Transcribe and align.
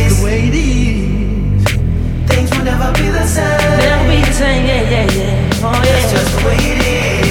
is. 0.00 0.18
The 0.18 0.24
way 0.24 0.40
it 0.48 0.54
is. 0.54 1.64
Things 2.28 2.50
will 2.56 2.64
never 2.64 2.92
be 2.98 3.08
the 3.08 3.26
same. 3.26 3.78
Never 3.78 4.04
be 4.10 4.18
the 4.24 4.32
same, 4.32 4.66
yeah, 4.66 4.90
yeah, 4.92 5.06
yeah. 5.18 5.60
Oh, 5.62 5.72
yeah. 5.72 5.80
That's 5.84 6.12
just 6.12 6.30
the 6.36 6.40
way 6.46 6.58
it 6.72 6.80
is. 6.84 7.26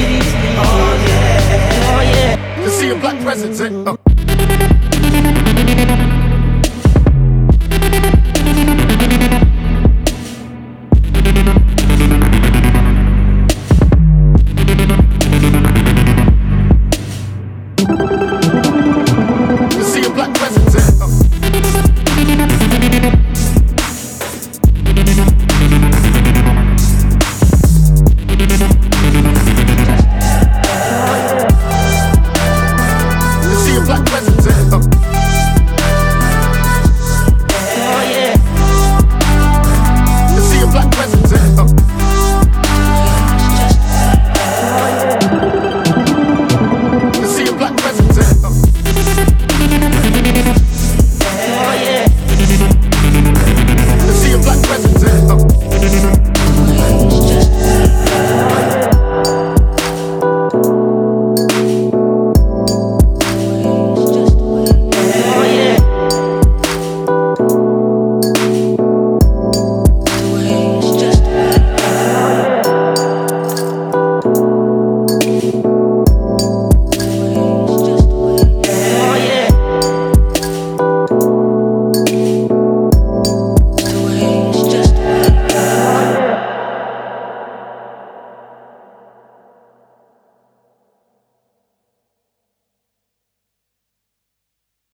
It 0.00 0.10
is. 0.18 0.28
Oh, 0.58 0.94
yeah. 1.08 1.92
Oh, 1.92 2.02
yeah. 2.12 2.64
To 2.64 2.70
see 2.70 2.90
a 2.90 2.94
black 2.96 3.18
president. 3.22 3.88
Oh. 3.88 3.96